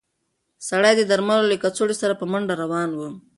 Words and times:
سړی 0.67 0.93
د 0.97 1.01
درملو 1.11 1.49
له 1.51 1.55
کڅوړې 1.63 1.95
سره 2.01 2.13
په 2.19 2.25
منډه 2.31 2.53
روان 2.63 2.89
و. 2.95 2.99